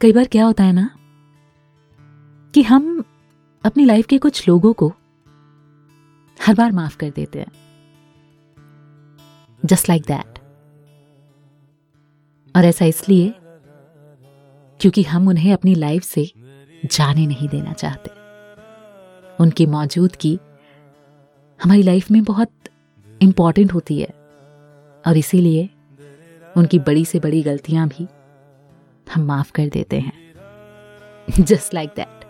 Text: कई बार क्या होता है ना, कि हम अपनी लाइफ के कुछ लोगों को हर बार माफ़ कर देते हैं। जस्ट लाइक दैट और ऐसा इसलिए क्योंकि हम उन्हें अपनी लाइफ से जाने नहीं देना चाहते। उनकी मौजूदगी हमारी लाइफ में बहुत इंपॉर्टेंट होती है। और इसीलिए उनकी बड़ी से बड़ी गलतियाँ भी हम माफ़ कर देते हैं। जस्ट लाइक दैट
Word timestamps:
कई 0.00 0.12
बार 0.12 0.24
क्या 0.24 0.44
होता 0.44 0.64
है 0.64 0.72
ना, 0.72 0.88
कि 2.54 2.62
हम 2.62 3.04
अपनी 3.64 3.84
लाइफ 3.84 4.06
के 4.06 4.18
कुछ 4.18 4.48
लोगों 4.48 4.72
को 4.72 4.88
हर 6.38 6.54
बार 6.54 6.72
माफ़ 6.72 6.96
कर 6.96 7.10
देते 7.10 7.38
हैं। 7.38 7.52
जस्ट 9.62 9.88
लाइक 9.88 10.02
दैट 10.02 10.38
और 12.54 12.64
ऐसा 12.64 12.84
इसलिए 12.84 13.32
क्योंकि 14.80 15.02
हम 15.02 15.28
उन्हें 15.28 15.52
अपनी 15.52 15.74
लाइफ 15.74 16.02
से 16.02 16.30
जाने 16.84 17.26
नहीं 17.26 17.48
देना 17.48 17.72
चाहते। 17.72 18.10
उनकी 19.40 19.66
मौजूदगी 19.66 20.38
हमारी 21.60 21.82
लाइफ 21.82 22.10
में 22.10 22.22
बहुत 22.24 22.52
इंपॉर्टेंट 23.20 23.72
होती 23.72 23.98
है। 24.00 24.08
और 25.04 25.16
इसीलिए 25.16 25.68
उनकी 26.56 26.78
बड़ी 26.78 27.04
से 27.04 27.20
बड़ी 27.20 27.42
गलतियाँ 27.42 27.88
भी 27.88 28.06
हम 29.14 29.22
माफ़ 29.22 29.52
कर 29.52 29.68
देते 29.68 30.00
हैं। 30.00 30.12
जस्ट 31.40 31.74
लाइक 31.74 31.90
दैट 31.96 32.24